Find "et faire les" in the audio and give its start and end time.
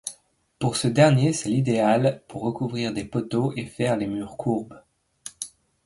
3.55-4.07